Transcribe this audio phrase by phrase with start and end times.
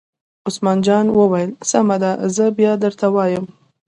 [0.47, 3.45] عثمان جان وویل: سمه ده زه بیا درته وایم.